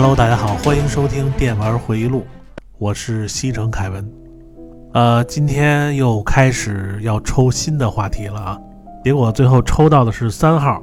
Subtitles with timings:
[0.00, 2.24] Hello，大家好，欢迎收听电玩回忆录，
[2.78, 4.08] 我是西城凯文。
[4.94, 8.58] 呃，今天又开始要抽新的话题了啊，
[9.02, 10.80] 结果最后抽到的是三号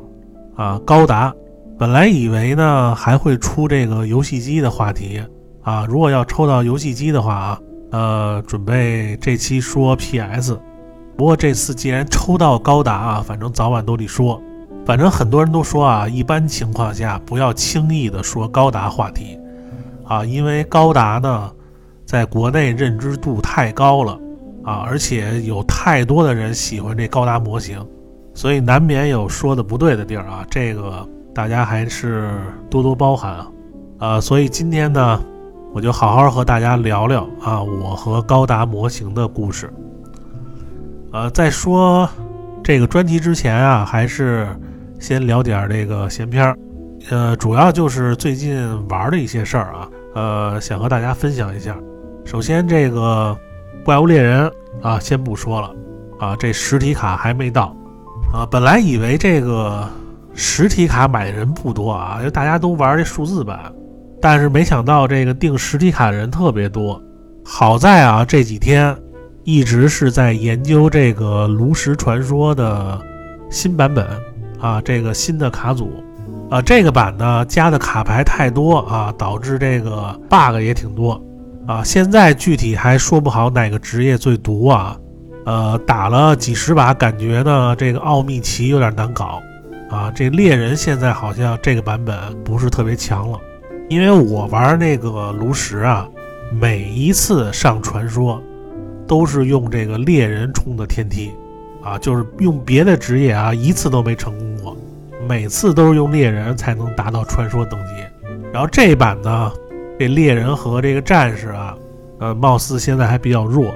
[0.58, 1.34] 啊，高达。
[1.80, 5.24] 本来以为呢还会出这个游戏机的话题
[5.64, 7.60] 啊，如果要抽到游戏机的话啊，
[7.92, 10.60] 呃，准备这期说 PS。
[11.16, 14.42] 不过这次既然抽到高达啊，反正早晚都得说。
[14.86, 19.36] 反正很多人都说啊，一般情况下不要轻易的说高达话题，
[20.04, 21.52] 啊，因为高达呢，
[22.06, 24.20] 在国内认知度太高了，
[24.64, 27.84] 啊，而且有太多的人喜欢这高达模型，
[28.36, 32.30] 所以难免有说的不对的地儿啊，这个大家还是
[32.70, 33.48] 多多包涵啊，
[33.98, 35.20] 啊，所以今天呢，
[35.74, 39.68] 我就好好和大家聊聊啊，我和高达模型的故事。
[41.12, 42.08] 呃，在说
[42.64, 44.48] 这个专题之前啊，还是。
[45.00, 46.58] 先聊点这个闲篇儿，
[47.10, 48.58] 呃，主要就是最近
[48.88, 51.78] 玩的一些事儿啊，呃，想和大家分享一下。
[52.24, 53.38] 首先，这个
[53.84, 54.52] 怪物猎人
[54.82, 55.72] 啊，先不说了
[56.20, 57.76] 啊，这实体卡还没到
[58.34, 58.48] 啊。
[58.50, 59.88] 本来以为这个
[60.34, 63.72] 实体卡买的人不多啊，因为大家都玩这数字版，
[64.20, 67.00] 但是没想到这个订实体卡的人特别多。
[67.44, 68.98] 好在啊，这几天
[69.44, 73.00] 一直是在研究这个炉石传说的
[73.52, 74.08] 新版本。
[74.60, 75.92] 啊，这个新的卡组，
[76.50, 81.22] 啊，这个版呢加的卡牌太多啊，导致这个 bug 也挺多
[81.68, 81.84] 啊。
[81.84, 84.98] 现在具体还说不好哪个职业最毒啊。
[85.46, 89.40] 呃，打了几十把，感觉呢这个奥秘奇有点难搞
[89.92, 90.12] 啊。
[90.16, 93.38] 这猎人现在好像这个版本不是特别强了，
[93.88, 96.08] 因为我玩那个炉石啊，
[96.52, 98.42] 每一次上传说
[99.08, 101.32] 都是用这个猎人冲的天梯。
[101.86, 104.76] 啊，就是用别的职业啊，一次都没成功过，
[105.30, 107.92] 每次都是用猎人才能达到传说等级。
[108.52, 109.52] 然后这一版呢，
[110.00, 111.78] 这猎人和这个战士啊，
[112.20, 113.72] 呃，貌似现在还比较弱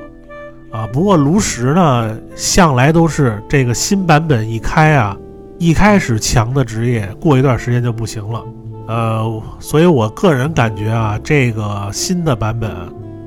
[0.71, 0.87] 啊。
[0.91, 5.15] 不过炉石呢，向来都是这个新版本一开啊，
[5.59, 8.43] 一开始强的职业，过一段时间就不行了。
[8.87, 12.71] 呃，所以我个人感觉啊，这个新的版本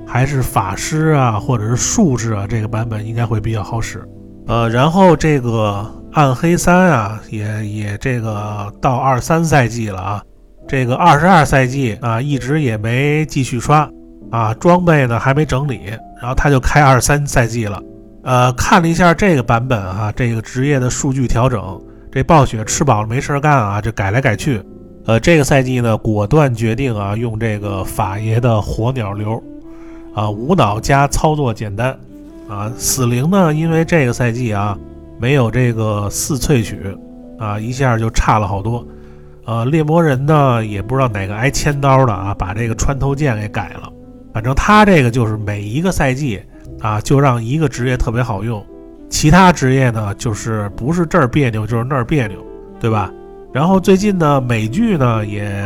[0.04, 4.03] 还是法师啊，或者是术士啊，这个版本应该会比较好使。
[4.47, 10.22] 呃，然后这个暗黑三啊，也也这个到二三赛季了啊，
[10.69, 13.88] 这个二十二赛季啊，一直也没继续刷
[14.31, 15.81] 啊，装备呢还没整理，
[16.20, 17.81] 然后他就开二三赛季了。
[18.25, 24.62] 呃，看了一下这个版本哈，这个职业的数据调整，这暴雪吃饱了没事干啊，就改来改去。
[25.06, 29.42] 呃，这个赛季呢，果断决定啊，用这个法爷的火鸟流，
[30.14, 31.97] 啊，无脑加操作简单。
[32.52, 33.54] 啊，死灵呢？
[33.54, 34.78] 因为这个赛季啊，
[35.18, 36.94] 没有这个四萃取，
[37.38, 38.86] 啊，一下就差了好多。
[39.46, 43.90] 呃，猎魔人呢，也不知道哪个挨千刀的啊，把这个穿透剑给改了。
[44.34, 46.42] 反正他这个就是每一个赛季
[46.80, 48.62] 啊，就让一个职业特别好用，
[49.08, 52.36] 其他职业呢，就是不是这儿别扭就是那儿别扭，
[52.78, 53.10] 对吧？
[53.50, 55.64] 然后最近呢，美剧呢也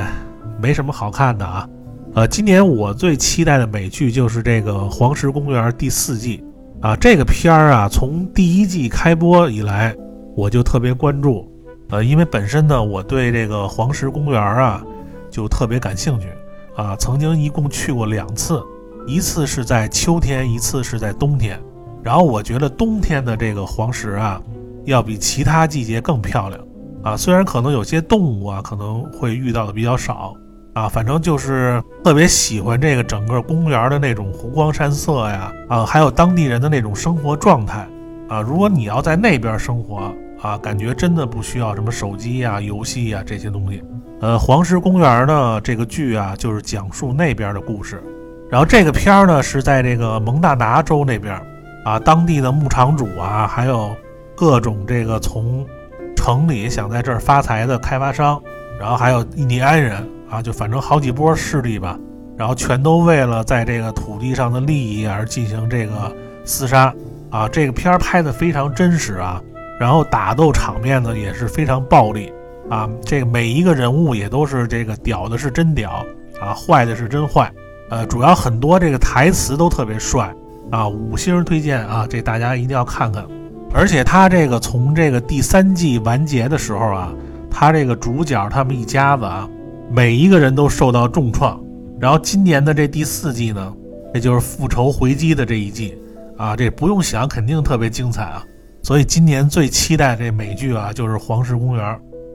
[0.63, 1.69] 没什么好看的啊。
[2.15, 6.45] 呃，今年我最期待的美剧就是这个《黄石公园》第四季。
[6.87, 9.93] 啊，这个片儿啊，从第一季开播以来，
[10.37, 11.45] 我就特别关注，
[11.91, 14.85] 呃，因为本身呢，我对这个黄石公园啊，
[15.29, 16.29] 就特别感兴趣，
[16.77, 18.63] 啊，曾经一共去过两次，
[19.05, 21.61] 一次是在秋天，一次是在冬天，
[22.05, 24.41] 然后我觉得冬天的这个黄石啊，
[24.85, 26.61] 要比其他季节更漂亮，
[27.03, 30.37] 啊，虽然可能有些动物啊可能会遇到的比较少。
[30.77, 37.89] 啊，反正就是特别喜欢这个整个公园的那种湖光山色呀，啊，还有当地人的那种生活状态，
[38.29, 40.13] 啊，如果你要在那边生活，
[40.43, 43.83] 啊，感觉真的不需要什么手机呀、游戏呀这些东西。
[44.21, 48.03] 呃，黄石公园呢，这个剧啊，就是讲述那边的故事。
[48.51, 51.41] 然后这个片儿呢，是在这个蒙大拿州那边，
[51.87, 53.97] 啊，当地的牧场主啊，还有
[54.35, 55.67] 各种这个从
[56.15, 58.39] 城里想在这儿发财的开发商，
[58.79, 60.07] 然后还有印第安人。
[60.29, 61.99] 啊，就反正好几波势力吧，
[62.37, 66.15] 然后全都为了在这个土地上的利益而进行这个
[66.45, 66.93] 厮杀
[67.31, 67.49] 啊！
[67.49, 69.41] 这个片儿拍的非常真实啊，
[69.79, 72.33] 然后打斗场面呢也是非常暴力
[72.69, 76.05] 啊，这个每一个人物也都是这个屌的是真屌
[76.41, 77.51] 啊，坏的是真坏，
[77.91, 80.35] 呃，主要很多这个台词都特别帅
[80.71, 83.25] 啊，五星推荐啊，这大家一定要看看。
[83.73, 87.13] 而且他这个从这个第三季完结的时候啊，
[87.51, 89.49] 他这个主角他们一家子啊。
[89.91, 91.61] 每一个人都受到重创，
[92.01, 93.73] 然后今年的这第四季呢，
[94.13, 95.97] 这就是复仇回击的这一季
[96.37, 98.45] 啊，这不用想，肯定特别精彩啊。
[98.83, 101.85] 所以今年最期待这美剧啊，就是《黄石公园》。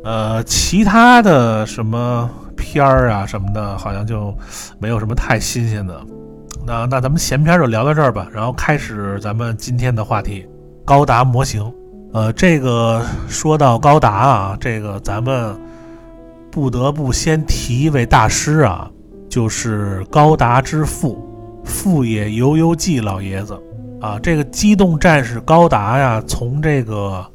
[0.03, 4.35] 呃，其他的什么片儿啊什么的，好像就
[4.79, 6.01] 没有什么太新鲜的。
[6.65, 10.47] 那那咱们闲篇就聊到这儿吧，然后开始咱们今天的话题，
[10.83, 11.71] 高达模型。
[12.13, 15.55] 呃，这个说到高达啊，这个咱们
[16.51, 18.91] 不得不先提一位大师啊，
[19.29, 21.17] 就是高达之父
[21.63, 23.57] 富野由悠季老爷子
[24.01, 24.19] 啊。
[24.19, 27.25] 这个机动战士高达呀，从这个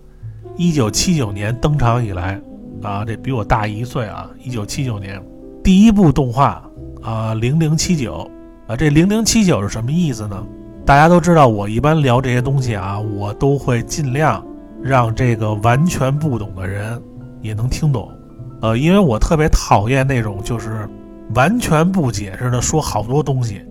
[0.56, 2.40] 一九七九年登场以来
[2.82, 5.20] 啊，这比我大一岁啊，一九七九年
[5.64, 6.62] 第一部动画
[7.02, 8.30] 啊，零零七九。
[8.68, 10.44] 啊，这零零七九是什么意思呢？
[10.84, 14.44] 大家都知道，我一般聊这些东西啊，我都会尽量
[14.82, 17.00] 让这个完全不懂的人
[17.40, 18.10] 也能听懂。
[18.66, 20.88] 呃，因为我特别讨厌那种就是
[21.36, 23.64] 完全不解释的说好多东西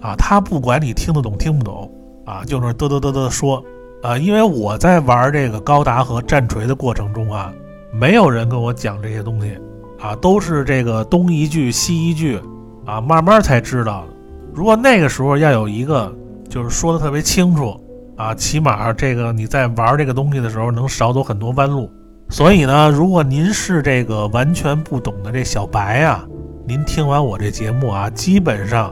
[0.00, 1.92] 啊，他不管你听得懂听不懂
[2.24, 3.62] 啊，就那嘚嘚嘚嘚说
[4.02, 4.16] 啊。
[4.16, 7.52] 因为我在玩这个高达和战锤的过程中啊，
[7.92, 9.54] 没有人跟我讲这些东西
[10.00, 12.40] 啊，都是这个东一句西一句
[12.86, 14.06] 啊，慢慢才知道。
[14.54, 16.10] 如果那个时候要有一个，
[16.48, 17.78] 就是说的特别清楚
[18.16, 21.90] 啊，起码这个你在玩这个东西的时候能少走很多弯路。
[22.32, 26.26] 所以呢，如果您是这个完全不懂的这小白啊，
[26.66, 28.90] 您听完我这节目啊，基本上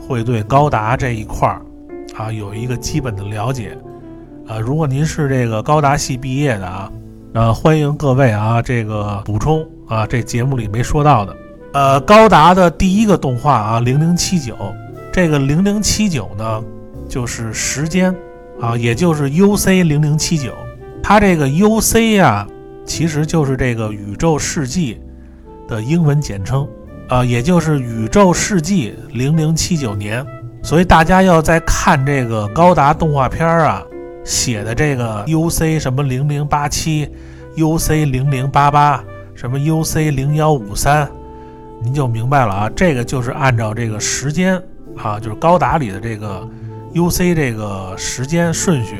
[0.00, 1.62] 会对高达这一块儿
[2.16, 3.78] 啊有一个基本的了解。
[4.48, 6.90] 啊，如果您是这个高达系毕业的啊，
[7.34, 11.36] 呃，欢迎各位啊这个补充啊这节目里没说到的。
[11.74, 14.56] 呃，高达的第一个动画啊，零零七九。
[15.12, 16.60] 这个零零七九呢，
[17.08, 18.12] 就是时间
[18.60, 20.50] 啊，也就是 U C 零零七九。
[21.00, 22.44] 它这个 U C 呀，
[22.84, 25.00] 其实就是这个宇宙世纪
[25.68, 26.68] 的英文简称
[27.08, 30.24] 啊，也就是宇宙世纪零零七九年。
[30.62, 33.82] 所以大家要在看这个高达动画片啊，
[34.24, 37.08] 写的这个 U C 什么零零八七、
[37.56, 39.02] U C 零零八八、
[39.34, 41.10] 什么 U C 零幺五三，
[41.82, 44.62] 您就明白了啊，这个就是按照这个时间。
[44.98, 46.46] 啊，就是高达里的这个
[46.92, 48.96] U C 这个时间顺序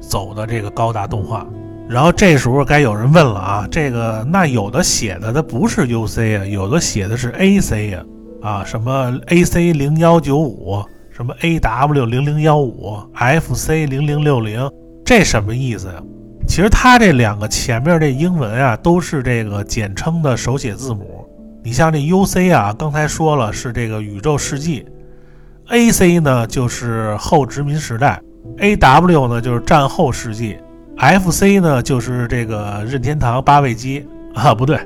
[0.00, 1.46] 走的这个高达动画，
[1.88, 8.04] 然后这时候该有人问了啊，这个那有的写的它不是 U C 啊，有的写的是 A C 呀，
[8.42, 14.68] 啊什么 A C 零幺九五，什么 A W 零零幺五，F C 零零六零，
[15.04, 16.02] 这什么意思呀？
[16.48, 21.24] 其实它这两个前面这英文啊都是这个简称的手写字母，
[21.62, 24.84] 你像这 U C 啊，刚才说了是这个宇宙世纪。
[25.68, 28.20] A C 呢就是后殖民时代
[28.58, 30.56] ，A W 呢就是战后世纪
[30.96, 34.78] ，F C 呢就是这个任天堂八位机啊，不对，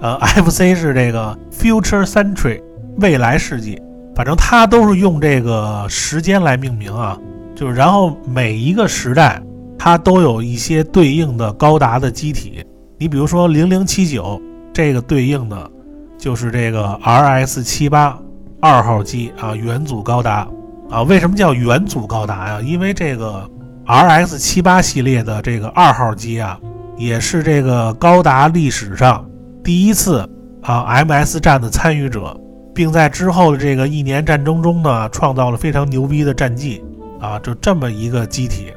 [0.00, 2.60] 呃，F C 是这个 Future Century
[2.98, 3.80] 未来世纪，
[4.14, 7.18] 反正它都是用这个时间来命名啊，
[7.54, 9.42] 就是然后每一个时代
[9.78, 12.64] 它都有一些对应的高达的机体，
[12.98, 14.40] 你比如说零零七九
[14.72, 15.70] 这个对应的
[16.18, 18.18] 就是这个 R S 七八。
[18.60, 20.44] 二号机啊，元祖高达
[20.90, 22.60] 啊，为什么叫元祖高达呀？
[22.60, 23.48] 因为这个
[23.88, 26.60] R X 七八系列的这个二号机啊，
[26.98, 29.26] 也是这个高达历史上
[29.64, 30.28] 第一次
[30.60, 32.38] 啊 M S 战的参与者，
[32.74, 36.84] 并在之后的这个一年战争中呢，创造了非常牛逼的战绩
[37.18, 38.70] 啊，就这么一个机体。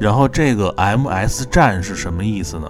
[0.00, 2.66] 然后这个 M S 战是什么意思呢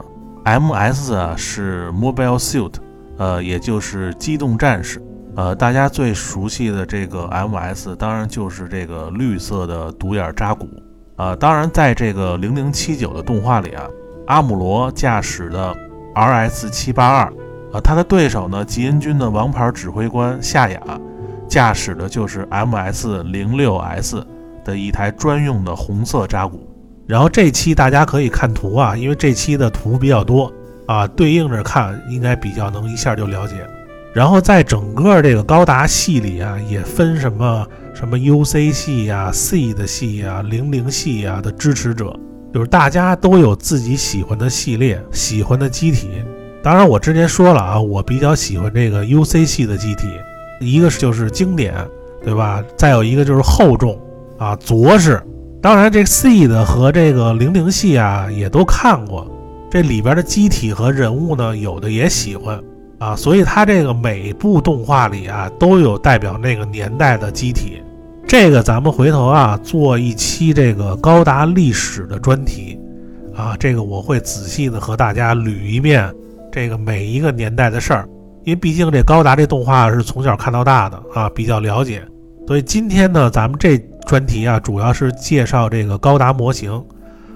[0.46, 2.72] ？M S 啊是 Mobile Suit，
[3.18, 5.00] 呃，也就是机动战士。
[5.36, 7.96] 呃，大家最熟悉的这个 M.S.
[7.96, 10.68] 当然就是这个绿色的独眼扎古
[11.16, 11.34] 啊。
[11.36, 13.86] 当然，在这个零零七九的动画里啊，
[14.26, 15.74] 阿姆罗驾驶的
[16.14, 16.70] R.S.
[16.70, 17.32] 七八二
[17.72, 20.80] 啊，他的对手呢，吉恩军的王牌指挥官夏雅
[21.48, 23.22] 驾驶的就是 M.S.
[23.24, 24.24] 零六 S
[24.64, 26.68] 的一台专用的红色扎古。
[27.06, 30.50] 然后这期大家可以看图啊，因为这期的图比较多
[30.86, 33.56] 啊，对应着看应该比较能一下就了解。
[34.14, 42.16] 然后在整个这个高达系里啊，也分什么什么 U C 系呀、C 的系呀、零零系呀的支持者，
[42.52, 46.08] 就是大家都有自己喜欢的系列、喜欢的机体。
[46.62, 50.06] 当然，我之前说了啊，我比较喜欢这个 U C 系的机体，
[50.60, 51.74] 一个是就是经典，
[52.24, 52.62] 对吧？
[52.76, 54.00] 再有一个就是厚重
[54.38, 55.20] 啊、着实。
[55.60, 59.28] 当然，这 C 的和这个零零系啊也都看过，
[59.70, 62.62] 这里边的机体和人物呢，有的也喜欢。
[62.98, 67.82] 啊，所以它这个每部动画里啊都有代表那个年代的机体，
[68.26, 72.78] 这个咱们回头啊做一期这个高达历史的专题，
[73.34, 76.10] 啊，这个我会仔细的和大家捋一遍
[76.50, 78.08] 这个每一个年代的事儿，
[78.44, 82.02] 因为毕竟这高达这动画是从小看到大的啊，比较了解，
[82.46, 86.82] 所以今天呢咱们这专题啊主要是介绍这个高达模型，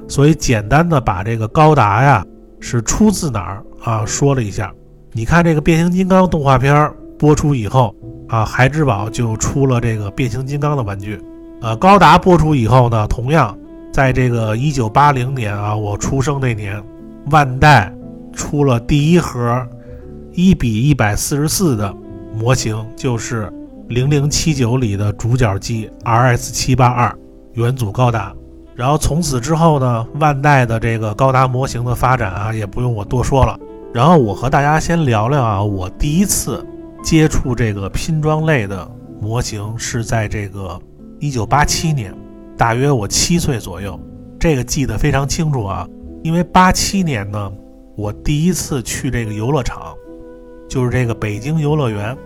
[0.07, 2.25] 所以简单的把这个高达呀
[2.61, 4.73] 是出自哪儿啊说了一下。
[5.19, 7.93] 你看这个变形金刚动画片播出以后
[8.29, 11.21] 啊，孩之宝就出了这个变形金刚的玩具。
[11.61, 13.59] 呃，高达播出以后呢，同样
[13.93, 16.81] 在这个一九八零年啊，我出生那年，
[17.33, 17.93] 万代
[18.33, 19.67] 出了第一盒
[20.35, 21.93] 一比一百四十四的
[22.33, 23.53] 模型，就是
[23.89, 27.13] 零零七九里的主角机 RS 七八二
[27.55, 28.33] 元祖高达。
[28.77, 33.59] 然后从此之后呢，万代的这个高达模型的发展啊，也不用我多说了。
[33.99, 36.65] 然后我和大家先聊聊啊，我第一次
[37.03, 38.89] 接触这个拼装类的
[39.21, 40.81] 模型是在这个
[41.19, 42.15] 一九八七年，
[42.57, 43.99] 大约我七岁左右，
[44.39, 45.85] 这个记得非常清楚啊。
[46.23, 47.53] 因为八七年呢，
[47.97, 49.93] 我第一次去这个游乐场，
[50.69, 52.17] 就是这个北京游乐园。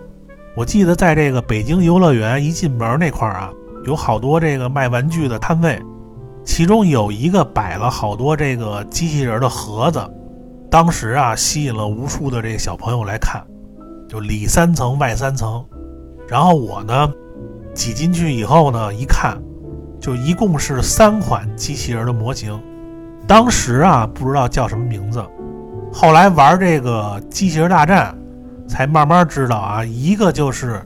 [0.55, 3.50] 我记得在这个北京游乐园一进门那块儿啊，
[3.87, 5.81] 有好多这个卖玩具的摊位。
[6.45, 10.07] 其中有一个摆了好多这个机器人的盒子，
[10.73, 13.45] 当时啊吸引了无数的这个小朋友来看，
[14.09, 15.62] 就里三层外三层。
[16.26, 17.12] 然后我呢
[17.75, 19.37] 挤进去以后呢一看，
[20.00, 22.59] 就一共是三款机器人的模型。
[23.29, 25.23] 当时啊不知道叫什么名字，
[25.93, 28.17] 后来玩这个机器人大战，
[28.67, 30.83] 才慢慢知道啊，一个就是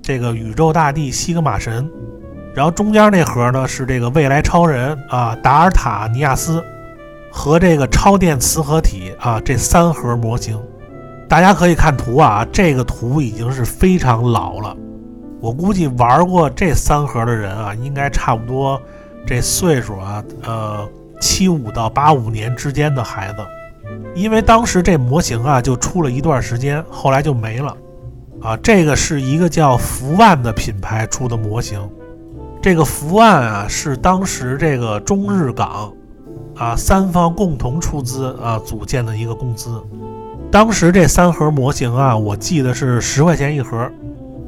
[0.00, 1.86] 这个宇宙大帝西格玛神。
[2.54, 6.64] 然后中间那盒呢是这个未来超人啊，达尔塔尼亚斯
[7.30, 10.60] 和这个超电磁合体啊，这三盒模型，
[11.28, 14.76] 大家可以看图啊，这个图已经是非常老了。
[15.40, 18.80] 我估计玩过这三盒的人啊，应该差不多
[19.24, 20.88] 这岁数啊，呃，
[21.20, 23.38] 七五到八五年之间的孩子，
[24.16, 27.76] 因为当时这模型啊就出了一段时间，后来就没了
[28.42, 28.56] 啊。
[28.56, 31.88] 这个是一个叫福万的品牌出的模型。
[32.60, 35.92] 这个福万啊，是当时这个中日港
[36.58, 39.82] 啊三方共同出资啊组建的一个公司。
[40.50, 43.90] 当时这三盒模型啊，我记得是十块钱一盒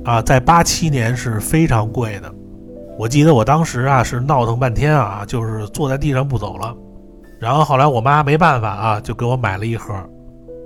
[0.05, 2.33] 啊，在八七年是非常贵的。
[2.99, 6.75] 我记得我当时啊是闹腾半天啊，就是坐在地上不走了。
[7.41, 9.95] 然后后来我妈没办法啊，就给我买了一盒。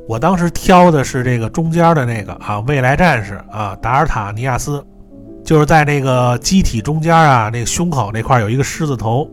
[0.08, 4.84] 我当时挑的是这个中间的那个啊，未来战士啊，达尔塔尼亚斯。
[5.44, 9.28] 就是在那个机体中间啊，那个胸口那块有一个狮子头。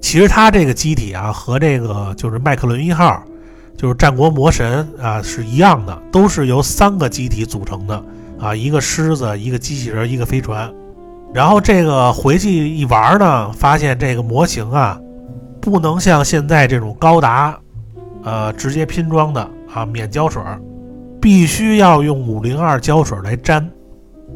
[0.00, 3.22] 其实它这个机体啊，和这个就是麦克伦一号，
[3.76, 8.04] 就是战国魔神啊是一样的，都是由三个机体组成的
[8.38, 10.72] 啊，一个狮子，一个机器人，一个飞船。
[11.34, 14.98] 然后这个回去一玩呢，发现这个模型啊，
[15.60, 17.58] 不能像现在这种高达，
[18.22, 20.40] 呃，直接拼装的啊，免胶水，
[21.20, 23.70] 必须要用五零二胶水来粘。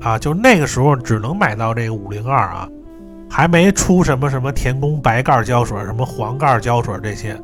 [0.01, 2.69] 啊，就那个时候只能买到这个五零二啊，
[3.31, 7.41] 还没出什么什么田宫白盖胶水、什么黄盖胶水这些。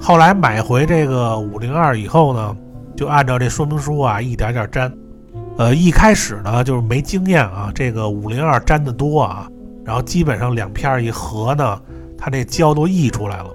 [0.00, 2.56] 后来买回这个五零二以后呢，
[2.96, 4.92] 就按照这说明书啊一点点粘。
[5.58, 9.48] 呃，一开始呢就是没经验啊，这个五零二粘的多啊，
[9.84, 11.80] 然后基本上两片一合呢，
[12.16, 13.46] 它这胶都溢出来了。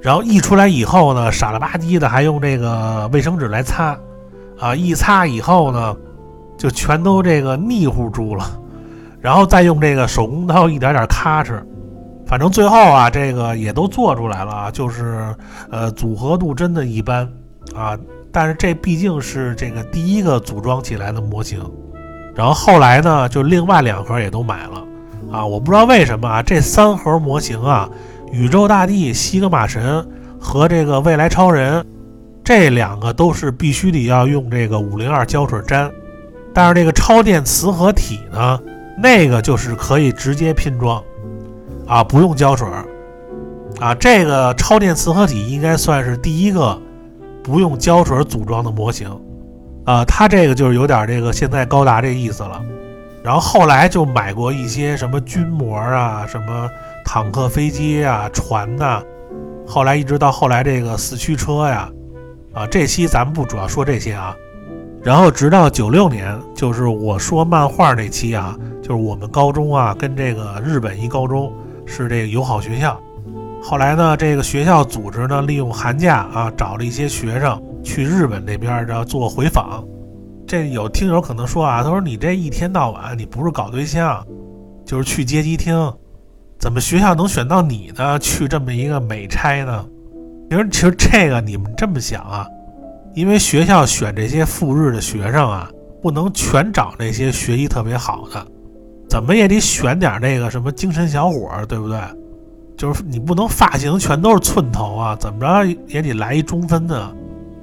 [0.00, 3.96] 然后溢出来以后呢，傻了吧唧的还用这个卫生纸来擦，
[4.58, 5.96] 啊，一擦以后呢。
[6.56, 8.44] 就全都这个腻乎住了，
[9.24, 11.58] 然后再用这个手工刀一点点咔哧，
[12.26, 15.34] 反正最后啊，这个也都做出来了啊，就是
[15.70, 17.26] 呃组合度真的一般。
[17.74, 17.98] 啊，
[18.30, 21.58] 但是这毕竟是这个第一个组装起来的模型，
[22.34, 24.84] 然后后来呢，就另外两盒也都买了。
[25.32, 27.88] 啊，我不知道为什么啊，这三盒模型啊，
[28.30, 30.06] 宇宙大帝、西格玛神
[30.38, 31.82] 和这个未来超人，
[32.44, 35.90] 这两个都是必须得要用这个五零二胶水粘。
[36.52, 38.60] 但是这个超电磁合体呢，
[38.96, 41.02] 那个就是可以直接拼装，
[41.86, 42.84] 啊，不用胶水儿
[43.80, 43.94] 啊。
[43.94, 46.80] 这个超电磁合体应该算是第一个
[47.42, 49.08] 不用胶水组装的模型，
[49.84, 52.62] 啊，它这个就是有点这个现在高达这意思了。
[53.22, 56.70] 然后后来就买过一些什么军模啊，什么
[57.04, 59.02] 坦克、飞机啊、船呐，
[59.66, 61.90] 后来一直到后来这个四驱车呀，
[62.52, 64.36] 啊，这期咱们不主要说这些啊。
[65.04, 71.52] 然后直到九六年，就是我说漫画那期啊，就是我们高中啊跟这个日本一高中
[71.84, 72.98] 是这个友好学校。
[73.62, 79.84] 后来呢，这个学校组织呢利用寒假啊，找了一些学生去日本那边然后做回访。
[80.46, 84.26] 这有听友可能说啊，他说你这一天到晚你不是搞对象，
[84.86, 85.92] 就是去街机厅，
[86.58, 89.84] 怎么学校能选到你呢去这么一个美差呢？
[90.50, 92.46] 其实其实这个你们这么想啊。
[93.14, 95.70] 因为学校选这些赴日的学生啊，
[96.02, 98.46] 不能全找那些学习特别好的，
[99.08, 101.98] 怎么也得选点那个什么精神小伙，对不对？
[102.76, 107.08] 就是你不能发型全都是寸头啊，怎么着也得来一中分的。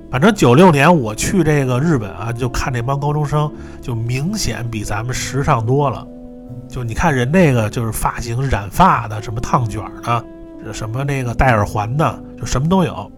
[0.10, 6.08] 反正九六年我去这个日本啊，就看这帮高中生，就明显比咱们时尚多了。
[6.70, 13.12] 就你看人那个就是发型染发的，什么烫卷的，什么那个戴耳环的，就什么都有。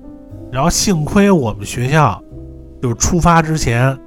[0.53, 2.23] 然后幸亏我们学校
[2.79, 3.97] 就是出发之前，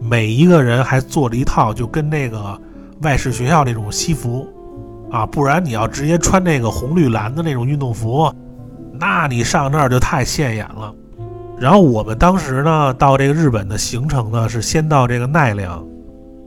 [0.00, 2.60] 每一个人还做了一套就跟那个
[3.02, 4.44] 外事学校那种西服
[5.12, 8.28] 啊，不然你要直接穿那个红绿蓝的那种运动服，
[8.98, 10.92] 那你上那儿就太现眼了。
[11.60, 15.86] 然后我们当时呢，到这个日本的行程呢是先到这个奈良，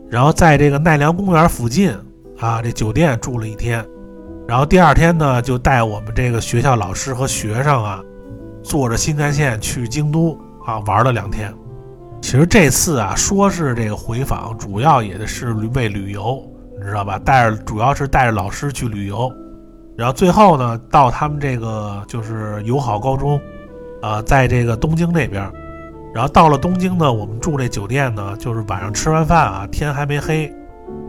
[0.10, 1.96] 然后在这个奈良公园附近
[2.38, 3.86] 啊这酒店住了一天，
[4.46, 8.04] 然后第二天呢就带我们这个学校老师和学生啊，
[8.68, 11.54] 坐着新干线去京都啊玩了两天。
[12.22, 16.44] 其实这次啊说是这个回访，主要也是为旅游，
[16.78, 17.18] 你知道吧？
[17.18, 19.32] 带着主要是带着老师去旅游，
[19.96, 23.40] 然后最后呢到他们这个就是友好高中。
[24.00, 25.52] 啊，在这个东京那边，
[26.14, 30.54] 然后到了东京呢，我们住这酒店呢，就是晚上吃完饭啊，天还没黑，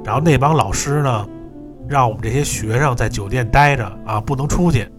[0.03, 1.27] 然后那帮老师呢，
[1.87, 4.91] 让我们这些学生在酒店待着啊，不能出去，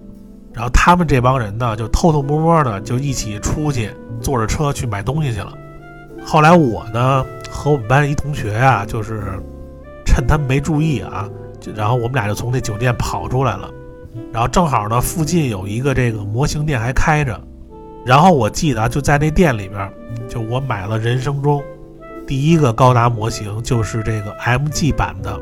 [0.59, 5.53] 然后他们这帮人呢，就偷偷摸摸的就一起出去，坐着车去买东西去了。
[6.21, 9.39] 后来我呢和我们班一同学啊，就是
[10.05, 11.29] 趁他们没注意啊，
[11.61, 13.69] 就然后我们俩就从那酒店跑出来了，
[14.33, 17.39] 然后正好呢附近有一个这个模型店还开着。
[18.05, 19.89] 然后我记得就在那店里边，
[20.27, 21.63] 就我买了人生中
[22.27, 25.39] 第一个高达模型，就是这个 MG 版的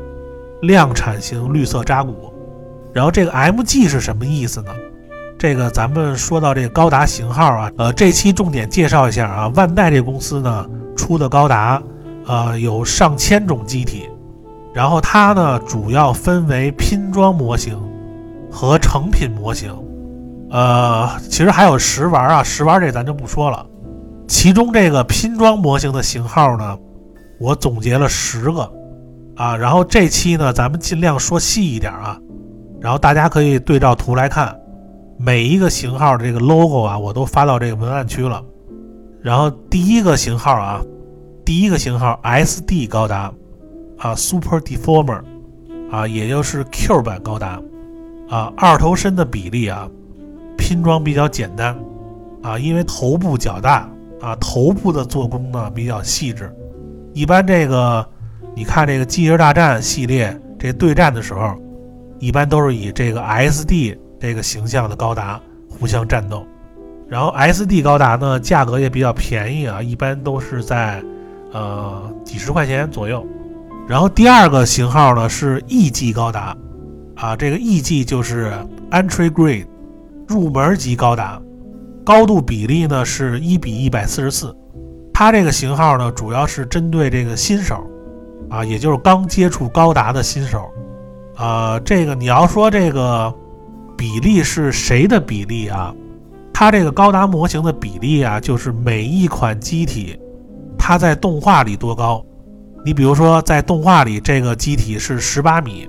[0.62, 2.32] 量产型绿色扎古。
[2.92, 4.70] 然后这个 MG 是什么意思呢？
[5.38, 11.80] 这个咱们说到这个高达型号啊，呃，这期重点介绍一下啊，万代这公司呢出的高达，
[12.26, 14.08] 呃，有上千种机体，
[14.74, 17.80] 然后它呢主要分为拼装模型
[18.50, 19.72] 和成品模型。
[20.50, 23.64] 呃，其实还有实玩啊，实玩这咱就不说了。
[24.26, 26.76] 其中这个拼装模型的型号呢，
[27.38, 28.68] 我总结了十个
[29.36, 29.56] 啊。
[29.56, 32.18] 然后这期呢，咱们尽量说细一点啊。
[32.80, 34.57] 然后大家可以对照图来看，
[35.18, 38.42] 每一个型号的这个 logo 啊，我都发到这个文案区了。
[39.20, 40.80] 然后第一个型号啊，
[41.44, 43.32] 第一个型号 SD 高达
[43.98, 45.22] 啊，Super Deformer
[45.90, 47.60] 啊，也就是 Q 版高达
[48.28, 49.88] 啊，二头身的比例啊。
[50.56, 51.74] 拼装比较简单，
[52.42, 53.88] 啊，因为头部较大，
[54.20, 56.52] 啊，头部的做工呢比较细致。
[57.14, 58.06] 一般这个，
[58.54, 61.54] 你看这个《机器人大战》系列这对战的时候，
[62.18, 66.46] 一般都是以这个 SD 这个形象的高达互相战斗。
[67.08, 71.02] 然后 SD 高达呢，价格也比较便宜啊，一般都是在
[71.52, 73.26] 呃几十块钱左右。
[73.88, 76.56] 然后第二个型号呢是 EG 高达，
[77.16, 78.52] 啊，这个 EG 就是
[78.90, 79.66] Entry Grade。
[80.26, 81.40] 入门级高达，
[82.04, 84.54] 高度比例呢是一比一百四十四。
[85.14, 87.82] 它这个型号呢，主要是针对这个新手，
[88.50, 90.70] 啊，也就是刚接触高达的新手。
[91.34, 93.34] 啊，这个你要说这个
[93.98, 95.92] 比例是谁的比例啊？
[96.54, 100.18] 它这个高达模型的比例啊，就是每一款机体
[100.78, 102.24] 它在动画里多高。
[102.84, 105.88] 你比如说在动画里这个机体是十八米，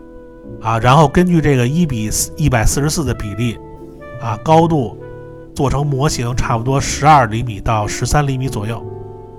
[0.59, 3.57] 啊，然后根据这个一比一百四十四的比例。
[4.21, 4.97] 啊，高度
[5.55, 8.83] 做成模型差不多十二厘米到十三厘米左右，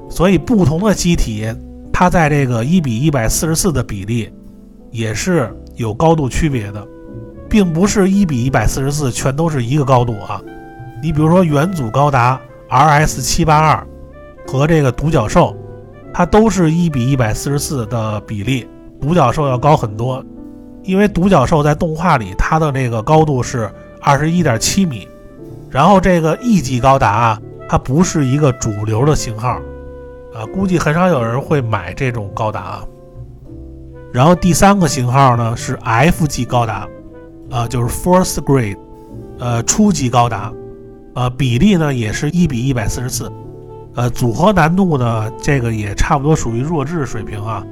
[0.09, 1.46] 所以不同的机体，
[1.92, 4.33] 它在这个一比一百四十四的比例
[4.90, 6.88] 也是有高度区别的，
[7.51, 10.41] 并不是一比一百四十四全都是一个高度啊。
[11.03, 13.87] 你比如说元祖高达 RS 七八二
[14.47, 15.55] 和这个独角兽，
[16.15, 18.67] 它都是一比一百四十四的比例，
[19.01, 20.25] 独角兽要高很多，
[20.85, 23.71] 因为独角兽在动画里它的那个高度是。
[24.03, 25.07] 二十一点七米，
[25.69, 29.61] 然后这个 E 级高达啊，它不是一个主流的型号，
[30.35, 32.61] 啊，估计很少有人会买这种高达。
[32.61, 32.85] 啊。
[34.11, 36.89] 然后第三个型号呢是 F 级高达，
[37.51, 38.79] 啊，就是 First Grade，
[39.39, 40.53] 呃，初级高达，
[41.15, 43.33] 呃，比例呢也是一比一百四十四，
[43.95, 47.65] 呃，组合难度呢这个也差不多属于弱智水平啊，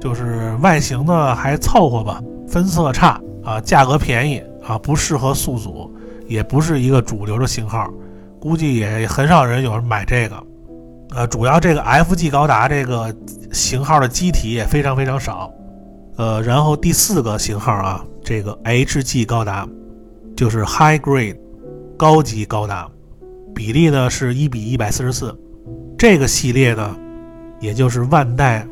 [0.00, 4.42] 就是外形呢还凑合吧，分色差啊，价格便宜。
[4.68, 5.88] 啊，不适合速组，
[6.26, 7.88] 也不是一个主流的型号，
[8.40, 10.42] 估计也很少人有人买这个。
[11.14, 13.14] 呃，主要这个 FG 高达这个
[13.52, 15.48] 型号的机体也非常非常少。
[16.16, 19.68] 呃，然后第四个型号啊，这个 HG 高达
[20.36, 21.38] 就是 High Grade
[21.96, 22.90] 高级高达，
[23.54, 25.32] 比例呢是一比一百四十四。
[25.96, 26.96] 这个系列呢，
[27.60, 28.66] 也就是万代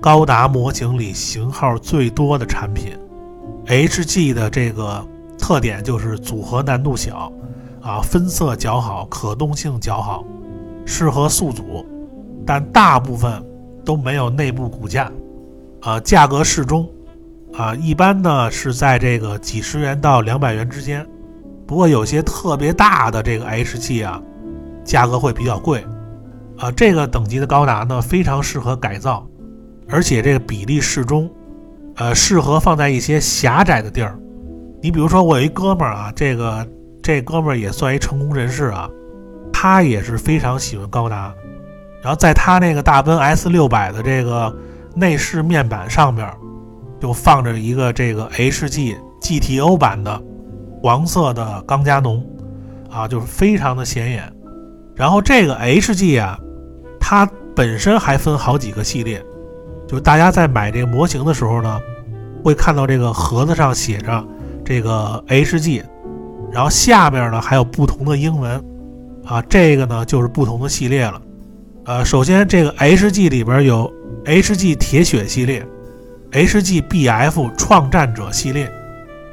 [0.00, 2.92] 高达模型里型号最多的产品
[3.66, 5.04] ，HG 的这个。
[5.38, 7.32] 特点就是组合难度小，
[7.80, 10.24] 啊，分色较好，可动性较好，
[10.86, 11.84] 适合速组，
[12.46, 13.44] 但大部分
[13.84, 15.10] 都没有内部骨架，
[15.80, 16.88] 啊，价格适中，
[17.54, 21.06] 啊，一般呢是在这个几十元到两百元之间。
[21.66, 24.20] 不过有些特别大的这个 H G 啊，
[24.84, 25.84] 价格会比较贵，
[26.58, 29.26] 啊，这个等级的高达呢非常适合改造，
[29.88, 31.30] 而且这个比例适中，
[31.96, 34.18] 呃，适合放在一些狭窄的地儿。
[34.82, 36.66] 你比如说，我有一哥们儿啊，这个
[37.02, 38.88] 这哥们儿也算一成功人士啊，
[39.52, 41.32] 他也是非常喜欢高达，
[42.02, 44.54] 然后在他那个大奔 S 六百的这个
[44.94, 46.28] 内饰面板上边，
[47.02, 50.22] 就放着一个这个 HG GTO 版的
[50.80, 52.24] 黄色的钢加农，
[52.88, 54.32] 啊，就是非常的显眼。
[54.94, 56.38] 然后这个 HG 啊，
[57.00, 59.20] 它本身还分好几个系列，
[59.88, 61.80] 就是大家在买这个模型的时候呢，
[62.44, 64.24] 会看到这个盒子上写着。
[64.64, 65.82] 这个 HG，
[66.52, 68.64] 然后下面呢还有不同的英文，
[69.24, 71.20] 啊，这个呢就是不同的系列了。
[71.84, 73.92] 呃，首先这个 HG 里边有
[74.24, 75.66] HG 铁血系列
[76.32, 78.70] ，HGBF 创战者系列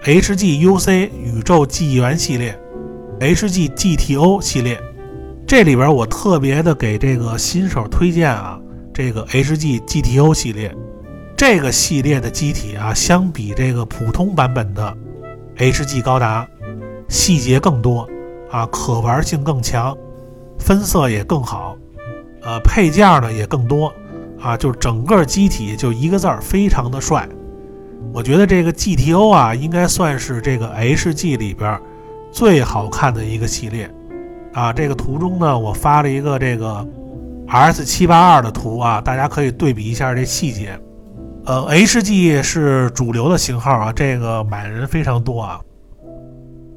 [0.04, 2.58] ，HGUC 宇宙纪元系列
[3.20, 4.80] ，HGGTO 系列。
[5.48, 8.60] 这里边我特别的给这个新手推荐啊，
[8.94, 10.76] 这个 HGGTO 系列，
[11.36, 14.96] 这个系列的机体啊，相比这个普通版本的。
[15.58, 16.48] HG 高达
[17.10, 18.08] 细节更多
[18.52, 19.98] 啊，可玩性更强，
[20.60, 21.76] 分色也更好，
[22.44, 23.92] 呃，配件呢也更多
[24.41, 27.28] 啊，就整个机体就一个字儿，非常的帅。
[28.13, 31.80] 我觉得这个 GTO 啊，应该算是这个 HG 里边
[32.32, 33.89] 最好看的一个系列
[34.54, 34.73] 啊。
[34.73, 36.86] 这个图中呢，我发了一个这个
[37.47, 40.80] RS 七八二的图啊，大家可以对比一下这细节。
[41.45, 45.60] 呃，HG 是主流的型号啊，这个买的人非常多啊。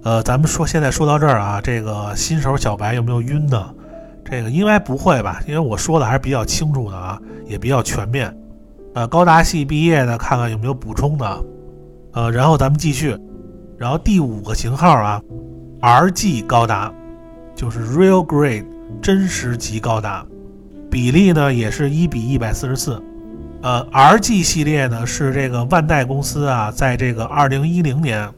[0.04, 3.74] 呃，咱们说现在说到这儿啊，这个新手小白有没有晕的？
[4.24, 8.34] 这个应该不会吧，因为我说的还是比较清楚的啊，也比较全面。
[8.94, 11.44] 呃，高达系毕业的，看看有没有补充的。
[12.12, 13.16] 呃，然后咱们继续，
[13.78, 15.20] 然后第五个型号啊
[15.80, 16.92] ，RG 高达，
[17.54, 18.66] 就是 Real Grade
[19.00, 20.26] 真实级高达，
[20.90, 23.02] 比例呢也是一比一百四十四。
[23.62, 28.28] 呃，RG 系列呢是这个万代公司啊，在这个二零一零年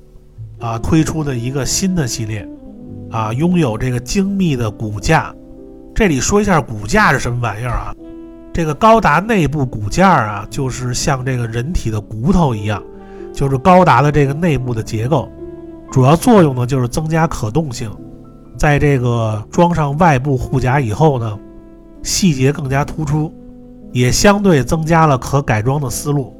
[0.60, 2.48] 啊推出的一个新的系列
[3.10, 5.34] 啊，拥有这个精密的骨架。
[5.94, 7.94] 这里说一下骨架是什么玩意儿啊？
[8.52, 12.82] 这个高达内部骨架啊，就是像这个人体的骨头一样，
[13.32, 15.28] 就是高达的这个内部的结构，
[15.90, 17.90] 主要作用呢就是增加可动性。
[18.56, 21.38] 在这个装上外部护甲以后呢，
[22.02, 23.32] 细节更加突出。
[23.92, 26.34] 也相对增加了可改装的思路，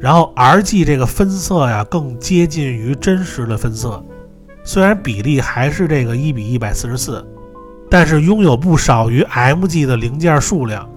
[0.00, 4.04] 然后 RG 这个分色呀更接近于真实的分色，
[4.64, 7.24] 虽然比例还是这个一比一百四十四，
[7.90, 10.88] 但是拥有不少于 MG 的零件数量，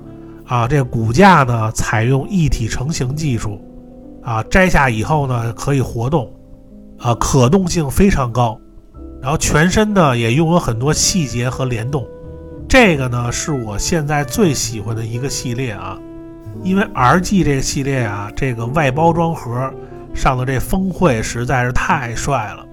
[0.46, 3.62] 啊，这骨架呢采用一体成型技术，
[4.24, 6.32] 啊，摘下以后呢可以活动，
[7.00, 8.60] 啊，可动性非常高，
[9.22, 12.06] 然后全身呢也拥有很多细节和联动。
[12.68, 15.98] 这个呢是我现在最喜欢的一个系列啊，
[16.64, 19.72] 因为 RG 这个系列啊，这个外包装盒
[20.14, 22.66] 上的这峰会实在是太帅了。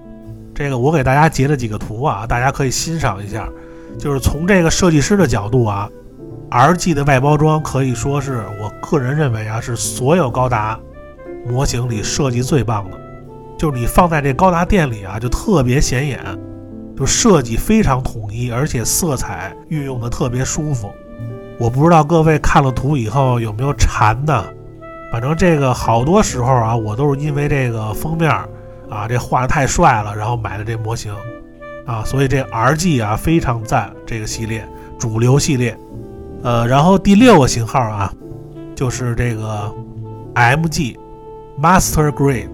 [0.53, 3.47] 这个我给大家截了几个图啊，大家可以欣赏一下。
[3.97, 5.89] 就是从这个设计师的角度啊
[6.51, 10.79] ，RG 的外包装可以说是我个人认为啊，是所有高达
[11.47, 12.97] 模型里设计最棒的。
[13.57, 16.19] 就是你放在这高达店里啊，就特别显眼。
[16.97, 20.91] 就设计非常统一，而且色彩运用的特别舒服。
[21.57, 24.43] 我不知道各位看了图以后有没有馋的，
[25.09, 28.29] 反正这个好多时候啊，我都是因为这个封面
[28.89, 31.15] 啊，这画的太帅了，然后买的这模型
[31.89, 34.63] 啊，所以这 RG 啊非常赞，这个系列
[34.99, 35.75] 主流系列。
[36.43, 38.13] 呃，然后第六个型号啊，
[38.75, 39.73] 就是这个
[40.35, 40.95] MG
[41.59, 42.49] Master Grade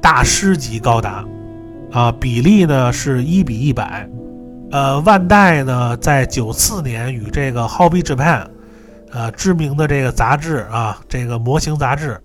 [0.00, 1.24] 大师级高达。
[1.90, 4.06] 啊，比例呢是一比一百，
[4.70, 8.44] 呃，万代呢在九四年与这个 Hobby Japan，
[9.10, 12.20] 呃，知名的这个杂志啊，这个模型杂志，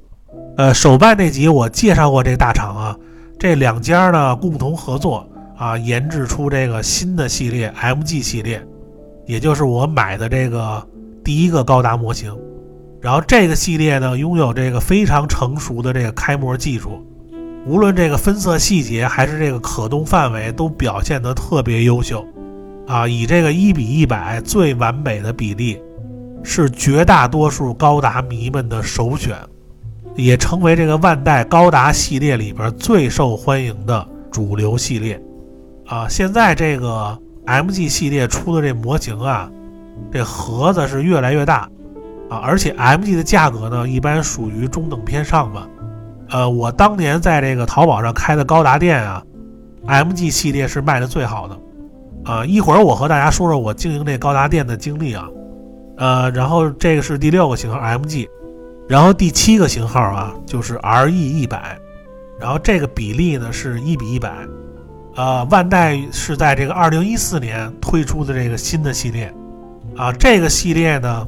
[0.57, 2.97] 呃，手办那集我介绍过这个大厂啊，
[3.39, 5.25] 这两家呢共同合作
[5.63, 8.61] 啊，研制出这个新的系列 MG 系列，
[9.25, 10.85] 也就是我买的这个
[11.23, 12.37] 第一个高达模型，
[12.99, 17.01] 然后这个系列呢拥有这个非常成熟的这个开模技术。
[17.65, 22.25] 无论这个分色细节还是这个可动范围，都表现得特别优秀，
[22.85, 25.81] 啊，以这个一比一百最完美的比例，
[26.43, 29.33] 是绝大多数高达迷们的首选，
[30.17, 35.17] 也成为这个万代高达系列里边最受欢迎的主流系列，
[35.93, 39.47] 啊，现在这个 MG 系列出的这模型啊，
[40.11, 41.69] 这盒子是越来越大
[42.31, 45.67] 啊，而且 MG 的价格呢，一般属于中等偏上吧。
[46.29, 49.21] 呃，我当年在这个淘宝上开的高达店啊
[49.85, 51.59] ，MG 系列是卖的最好的。
[52.25, 55.29] 啊，一会儿我和大家说说我经营这高达店的经历啊。
[55.97, 58.27] 呃，然后这个是第六个型号 MG，
[58.89, 61.77] 然后第七个型号啊就是 RE 一百，
[62.39, 64.33] 然后这个比例呢是一比一百。
[65.15, 69.31] 呃，万代是在这个二零一四年推出的这个新的系列，
[69.95, 71.27] 啊，这个系列呢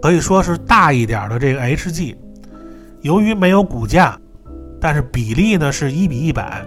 [0.00, 2.14] 可以说是大一点的这个 HG，
[3.00, 4.16] 由于没有骨架，
[4.80, 6.64] 但是比例呢是一比一百，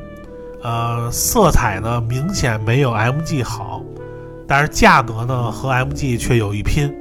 [0.62, 3.82] 呃，色彩呢明显没有 MG 好，
[4.46, 6.94] 但是价格呢和 MG 却有一拼，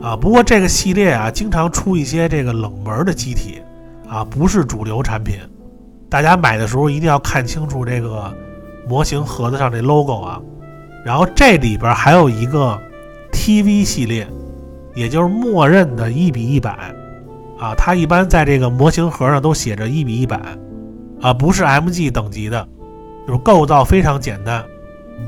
[0.00, 3.60] 啊，不过这个系列啊经常出一些这个冷门的机体，
[4.08, 5.40] 啊，不是主流产品，
[6.08, 8.32] 大家买的时候一定要看清楚这个。
[8.88, 10.40] 模型盒子上这 logo 啊，
[11.04, 12.78] 然后这里边还有一个
[13.32, 14.26] TV 系列，
[14.94, 16.70] 也就是默认的一比一百
[17.58, 20.40] 啊，它一般在这个模型盒上都写着一比一百
[21.20, 22.66] 啊，不是 MG 等级的，
[23.26, 24.64] 就是构造非常简单，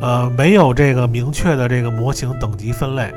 [0.00, 3.12] 呃，没有这个明确的这个模型等级分类，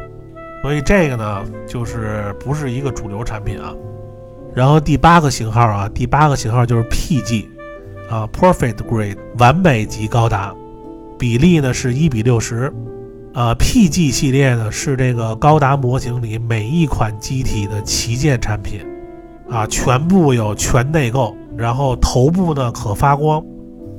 [0.61, 3.73] 所以这个呢就是不是一个主流产品啊。
[4.53, 7.56] 然后第八个型号啊，第八个型号就是 PG。
[8.09, 10.53] 啊，Perfect Grade 完美级高达，
[11.17, 12.73] 比例呢是一比六十。
[13.33, 18.81] 啊，PG 系列呢是这个高达模型里每一款机体的旗舰产品，
[19.47, 23.43] 啊，全部有全内构，然后头部呢可发光，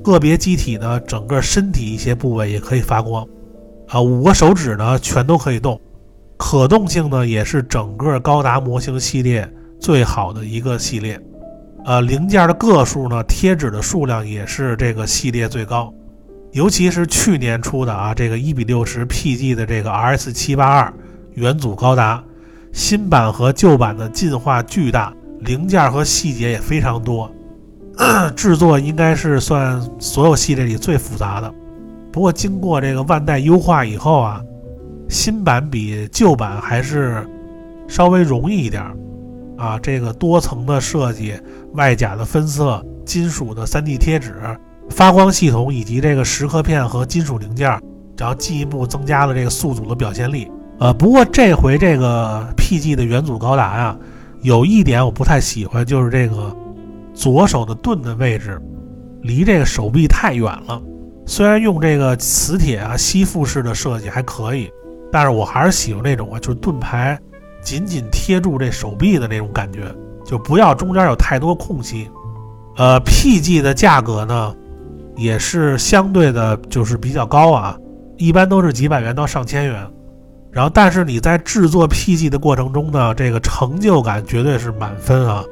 [0.02, 3.24] 个别机体呢整个身体一些部位也可以发光，
[3.86, 5.80] 啊，五个手指呢全都可以动，
[6.36, 11.20] 可动性呢也是整个高达模型系列最好的一个系列。
[11.88, 15.90] 呃，零件的个数呢，贴纸的数量也是这个系列最高，
[16.52, 20.92] 尤其是去年出的啊，这个一比六十 PG 的这个 RS 七八二
[21.32, 22.22] 元祖高达，
[22.74, 27.32] 新版和旧版的进化巨大，零件和细节也非常多，
[28.36, 31.50] 制作应该是算所有系列里最复杂的。
[32.12, 34.42] 不过经过这个万代优化以后啊，
[35.08, 37.26] 新版比旧版还是
[37.88, 38.84] 稍微容易一点。
[39.56, 41.34] 啊，这个多层的设计、
[41.74, 44.34] 外甲的分色、金属的 3D 贴纸、
[44.90, 47.68] 发光系统以及这个蚀刻片和金属零件，
[48.16, 50.50] 然后进一步增加了这个素组的表现力。
[50.78, 53.98] 呃，不过这回这个 PG 的元祖高达呀，
[54.42, 56.54] 有一点我不太喜欢，就是这个
[57.14, 58.60] 左手的盾的位置
[59.22, 60.80] 离这个手臂太远了。
[61.26, 64.70] 虽然用这个磁铁啊吸附式的设计还可以，
[65.12, 67.18] 但是我还是喜欢那种啊，就是盾牌。
[67.60, 69.80] 紧紧贴住这手臂的那种感觉，
[70.28, 72.06] 就不要中间有太多空隙。
[72.76, 74.54] 呃，PG 的价格呢，
[75.16, 77.74] 也是相对的，就是比较高啊，
[78.18, 79.90] 一般都是几百元到上千元。
[80.52, 85.42] 然后，但是你在制作 PG 的过程中呢，这个成就感绝对是满分啊！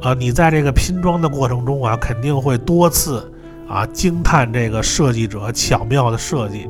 [0.00, 3.30] 啊，你在这个拼装的过程中啊，肯定会多次
[3.68, 6.66] 啊惊叹这个设计者巧妙的设计。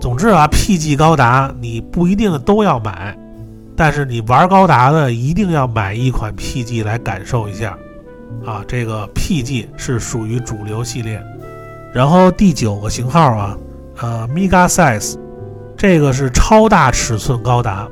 [0.00, 3.18] 总之啊，PG 高达你不一定都要买。
[3.76, 7.76] 但是你玩高达的一定要买一款 PG 来感受一下，
[8.44, 11.22] 啊，这个 PG 是属于主流系列。
[11.92, 13.58] 然后第九个型号啊，
[13.98, 15.16] 呃，Mega Size，
[15.76, 17.88] 这个是超大尺寸高达，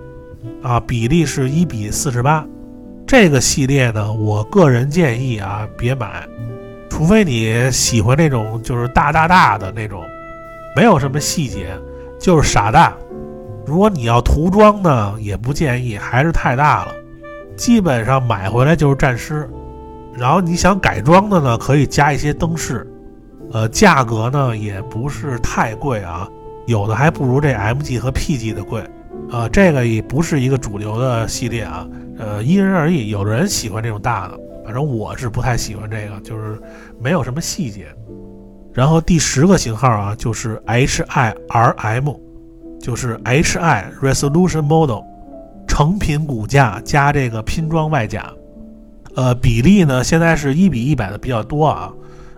[0.63, 2.45] 啊，比例是一比四十八。
[3.07, 6.27] 这个系列呢，我个人建议啊，别买，
[6.89, 10.03] 除非你喜欢那种就是大大大的那种，
[10.75, 11.67] 没有什么细节，
[12.19, 12.97] 就是傻大。
[13.67, 16.93] 如果你要涂装呢，也不建议，还是太大了。
[17.57, 19.49] 基本上买回来就是战尸。
[20.17, 22.87] 然后你想改装的呢，可以加一些灯饰，
[23.53, 26.29] 呃，价格呢也不是太贵啊，
[26.67, 28.83] 有的还不如这 MG 和 PG 的贵。
[29.31, 36.61] 呃，这个也不是一个主流的系列啊，呃，因人而异，有的人喜欢这种大的，反正我是不太喜欢这个，就是
[37.01, 37.87] 没有什么细节。
[38.73, 42.24] 然后第十个型号啊，就是 HIRM。
[42.85, 45.05] 就是 H I Resolution Model
[45.67, 48.31] 成品骨架加这个拼装外甲，
[49.17, 51.91] 呃，比例呢现在是一比一百的比较多啊，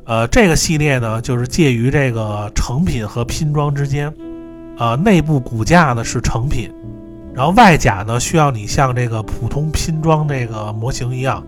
[0.04, 4.14] 呃，这个系列呢就是介于这个成品和拼装之间，
[4.78, 6.72] 呃，内部骨架呢是成品，
[7.34, 11.44] 然后外甲呢需要你像这个普通拼装这个模型一样，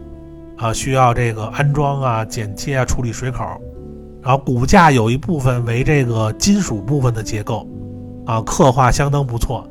[0.57, 3.45] 啊，需要这个安装啊、剪切啊、处理水口，
[4.21, 7.65] 然后骨架有一部分为这个金属部分的结构。
[8.29, 9.67] 啊，刻画相当不错，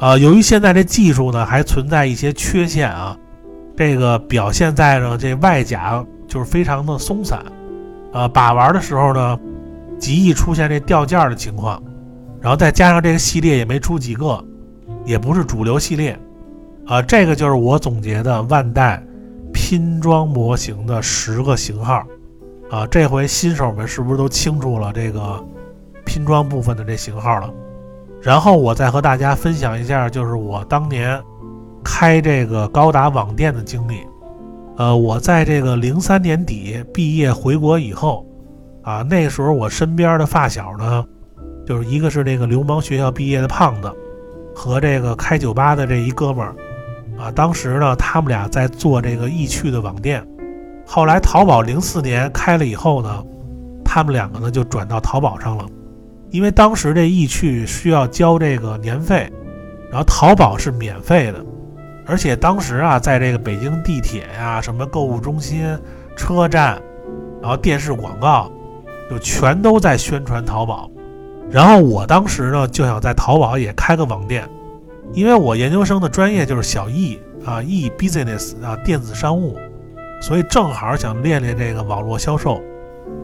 [0.00, 3.16] 啊，由于现在这技术呢还存在一些缺陷啊，
[3.76, 7.40] 这个表现在呢这外甲就是非常的松散，
[8.12, 9.38] 啊，把玩的时候呢
[9.96, 11.80] 极易出现这掉件的情况，
[12.40, 14.44] 然后再加上这个系列也没出几个，
[15.04, 16.18] 也不是主流系列。
[16.86, 19.00] 啊，这个就是我总结的万代
[19.52, 22.02] 拼装模型的十个型号。
[22.72, 25.40] 啊，这回新手们是不是都清楚了这个
[26.04, 27.48] 拼装部分的这型号了？
[28.24, 31.22] 然后我再和大家分享一下，就是我当年
[31.84, 33.98] 开这个高达网店的经历。
[34.78, 38.24] 呃，我在这个零三年底毕业回国以后，
[38.82, 41.04] 啊，那时候我身边的发小呢，
[41.66, 43.92] 就是一个是这个流氓学校毕业的胖子，
[44.54, 46.56] 和这个开酒吧的这一哥们儿，
[47.18, 50.26] 啊，当时呢，他们俩在做这个易趣的网店。
[50.86, 53.22] 后来淘宝零四年开了以后呢，
[53.84, 55.66] 他们两个呢就转到淘宝上了。
[56.34, 59.32] 因为当时这易趣需要交这个年费，
[59.88, 61.40] 然后淘宝是免费的，
[62.04, 65.64] 而且当时啊，在这个北京地铁呀、什么购物中心、
[66.16, 66.82] 车站，
[67.40, 68.50] 然后电视广告，
[69.08, 70.90] 就全都在宣传淘宝。
[71.52, 74.44] 然后我当时呢就想在淘宝也开个网店，
[75.12, 77.16] 因为我研究生的专业就是小易
[77.46, 79.56] 啊，e business 啊，电子商务，
[80.20, 82.60] 所以正好想练练这个网络销售。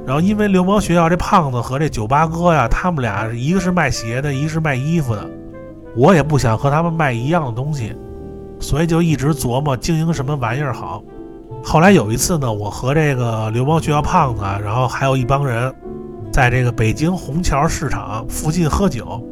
[0.07, 5.25] 然后因为流氓学校这胖子和这酒吧哥呀，他们俩一个是卖鞋的，一个是卖衣服的，
[5.95, 7.95] 我也不想和他们卖一样的东西，
[8.59, 11.03] 所以就一直琢磨经营什么玩意儿好。
[11.62, 15.73] 后来有一次呢，我和这个流氓学校胖子，然后还有一帮人，
[16.33, 19.23] 在这个北京虹桥市场附近喝酒，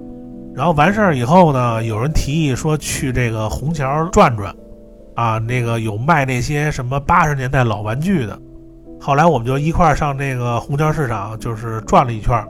[0.54, 4.54] 然后完事儿以后呢，有人提议说去这个虹桥转转，
[5.14, 8.38] 啊，那个有卖那些什么八十年代老玩具的。
[9.00, 12.46] 后来我们就一块儿上这个虹桥市场，就是转了一圈儿。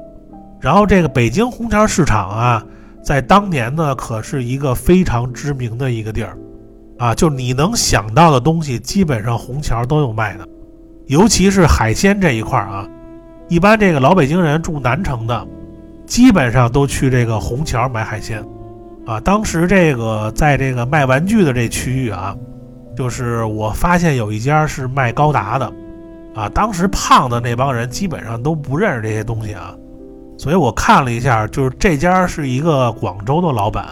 [0.60, 2.64] 然后这个北京虹桥市场啊，
[3.04, 6.36] 在当年呢，可是一个非常知名的一个地儿，
[6.98, 10.48] 啊，就你能想到的东西，基本上虹桥都有卖的。
[11.06, 12.88] 尤其是海鲜这一块儿啊，
[13.48, 15.46] 一般这个老北京人住南城的，
[16.06, 18.44] 基本上都去这个虹桥买海鲜。
[19.06, 22.34] 啊，当时这个在这个卖玩具的这区域啊，
[22.96, 25.72] 就是我发现有一家是卖高达的。
[26.38, 29.74] 啊，当时胖的那帮人基本上都不认识这些东西啊，
[30.38, 33.88] 所以我看了一下，就是这家是一个广州的老板，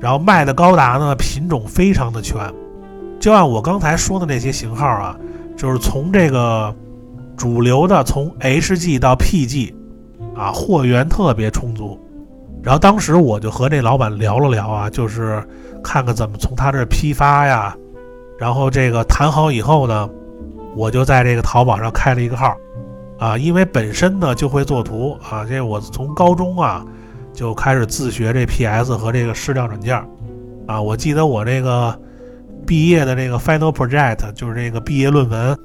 [0.00, 2.52] 然后卖的高达呢品种非常的全，
[3.20, 5.16] 就按我刚才说的那些型号啊，
[5.56, 6.74] 就是从这个
[7.36, 9.72] 主流的从 HG 到 PG，
[10.34, 11.96] 啊货源特别充足，
[12.60, 15.40] 然后当时我就和这老板聊了聊啊，就是
[15.80, 17.72] 看看怎么从他这批发呀，
[18.36, 20.10] 然后这个谈好以后呢。
[20.76, 22.56] 我就在这个淘宝上开了一个号，
[23.18, 26.84] 啊，因为本身呢就会做图啊，这我从高中啊
[27.32, 29.96] 就开始自学这 PS 和这个视量软件，
[30.66, 31.98] 啊，我记得我这个
[32.66, 35.56] 毕业的这个 Final Project 就是这个毕业论文，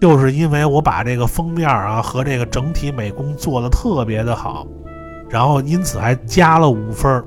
[0.00, 4.66] 就是因为我把这个封面啊和这个整体美工做的特别的好，
[5.28, 7.24] 然后因此还加了五分儿。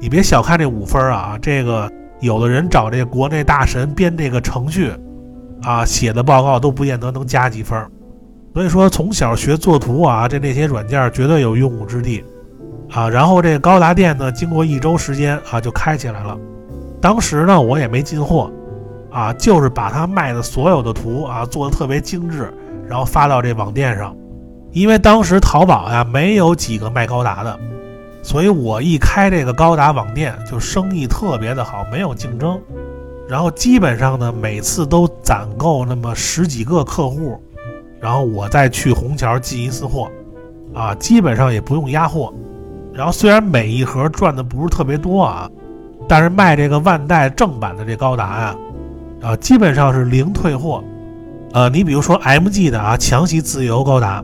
[0.00, 4.92] 你别小看这五分儿啊，这个有的人找这国内大神编这个程序。
[5.62, 7.80] 啊，写的报告都不见得能加几分，
[8.52, 12.24] 所以说从小学作图啊，这那些软件绝对有用武之地
[12.90, 13.08] 啊。
[13.08, 16.36] 然后这高达店呢，经过一周时间啊，就开起来了。
[17.00, 18.50] 当时呢，我也没进货
[19.10, 22.52] 啊，就是把他卖的所有的图啊，做的特别精致，
[22.88, 24.14] 然后发到这网店上。
[24.72, 27.58] 因为当时淘宝呀，没有几个卖高达的，
[28.22, 32.58] 所以我一开这个高达网店，就生意特别的好，没有竞争。
[33.32, 37.40] 然后基本上呢，每次都攒够那么十几个客户，
[37.98, 40.06] 然后我再去虹桥进一次货，
[40.74, 42.30] 啊，基本上也不用压货。
[42.92, 45.50] 然后虽然每一盒赚的不是特别多啊，
[46.06, 48.56] 但是卖这个万代正版的这高达呀，
[49.22, 50.84] 啊，基本上是零退货。
[51.54, 54.22] 呃，你比如说 MG 的啊，强袭自由高达，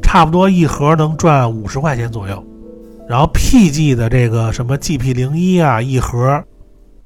[0.00, 2.42] 差不多一盒能赚五十块钱左右。
[3.06, 6.42] 然后 PG 的这个什么 GP 零一啊，一盒。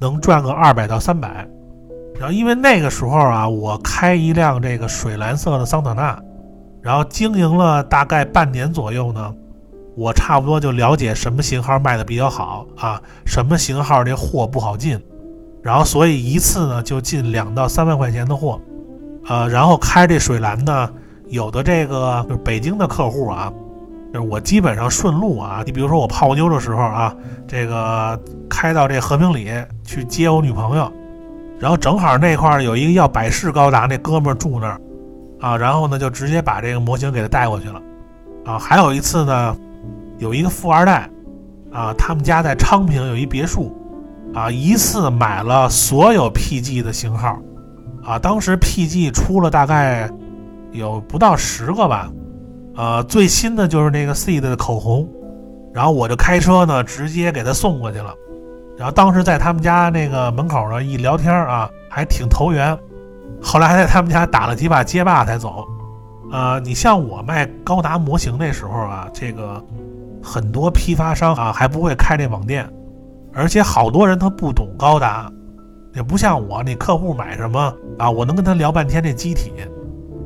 [0.03, 1.47] 能赚个二百到三百，
[2.19, 6.19] 然后因为那个时候啊，我开一辆这个水蓝色的桑塔纳，
[6.83, 9.33] 然后经营了大概半年左右呢，
[9.97, 15.01] 我差不多就了解什么型号卖的比较好啊，什么型号这货不好进，
[15.63, 18.61] 然后所以一次呢就进两到三万块钱的货，
[19.29, 20.91] 呃，然后开这水蓝呢，
[21.29, 23.53] 有的这个就是北京的客户啊。
[24.13, 27.17] 就是我基本上顺路啊，你比如说我泡妞的时候啊，
[27.49, 29.51] 这个开到这和平里
[29.83, 30.93] 去接我女朋友，
[31.59, 34.81] 然后正好那块儿有一个要百事高达那哥们儿住那儿，
[35.41, 37.81] 啊，然后呢就直接把这个模型给他带过去了，
[38.45, 39.57] 啊，还有一次呢，
[40.19, 41.09] 有一个富二代，
[41.73, 43.75] 啊，他们家在昌平有一别墅，
[44.35, 47.39] 啊，一次买了所有 PG 的型号，
[48.05, 50.11] 啊，当时 PG 出了大概
[50.71, 52.11] 有不到十个吧。
[52.77, 55.09] 呃，最新的就是那个 C 的口红，
[55.75, 58.15] 然后我就开车呢，直接给他送过去了。
[58.79, 62.77] 然后当时在他们家那个门口呢一聊天啊，还挺投缘。
[63.43, 65.67] 后来还在他们家打了几把街霸才走。
[66.33, 69.63] 呃，你像我卖高达模型那时候啊，这个
[70.23, 72.67] 很多批发商啊还不会开这网店，
[73.35, 75.31] 而且好多人他不懂高达，
[75.95, 79.53] 也不像我，那客户买什么啊，我能跟他聊半天这机体。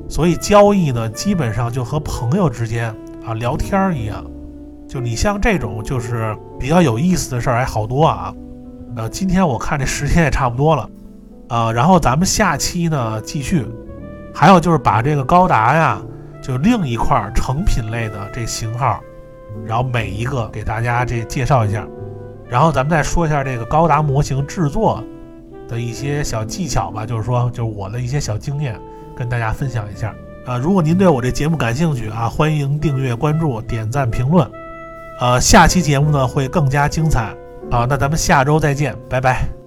[0.08, 2.94] 所以交易呢，基本上就和朋友之间
[3.24, 4.24] 啊聊天一样。
[4.88, 8.32] 就你像这种就是比较有意思的事儿还好多啊。
[8.96, 10.88] 呃，今天我看这时间也差不多了。
[11.48, 13.66] 啊，然后咱们下期呢继续，
[14.34, 16.00] 还有就是把这个高达呀，
[16.42, 19.00] 就另一块成品类的这型号，
[19.64, 21.86] 然后每一个给大家这介绍一下，
[22.48, 25.04] 然后咱们再说一下这个高达模型制作
[25.68, 28.80] 的一些小技巧吧，就是说就是我的一些小经验
[29.16, 30.14] 跟大家分享一下
[30.46, 30.58] 啊。
[30.58, 34.48] 如果您对我这节目感兴趣啊，欢迎订阅、关注、点赞、评论，
[35.20, 37.34] 呃，下期节目呢会更加精彩
[37.70, 37.86] 啊。
[37.88, 39.65] 那咱们下周再见，拜拜。